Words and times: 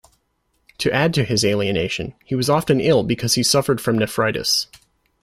To 0.79 0.91
add 0.91 1.13
to 1.13 1.23
his 1.23 1.45
alienation, 1.45 2.15
he 2.25 2.33
was 2.33 2.49
often 2.49 2.79
ill 2.81 3.03
because 3.03 3.35
he 3.35 3.43
suffered 3.43 3.79
from 3.79 3.99
nephritis. 3.99 4.65